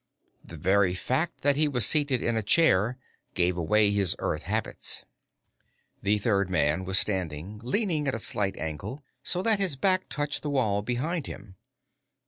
The 0.43 0.57
very 0.57 0.95
fact 0.95 1.41
that 1.41 1.55
he 1.57 1.67
was 1.67 1.85
seated 1.85 2.23
in 2.23 2.35
a 2.35 2.41
chair 2.41 2.97
gave 3.35 3.55
away 3.55 3.91
his 3.91 4.15
Earth 4.17 4.41
habits. 4.41 5.05
The 6.01 6.17
third 6.17 6.49
man 6.49 6.85
was 6.85 6.97
standing, 6.97 7.61
leaning 7.63 8.07
at 8.07 8.15
a 8.15 8.19
slight 8.19 8.57
angle, 8.57 9.03
so 9.21 9.43
that 9.43 9.59
his 9.59 9.75
back 9.75 10.09
touched 10.09 10.41
the 10.41 10.49
wall 10.49 10.81
behind 10.81 11.27
him. 11.27 11.55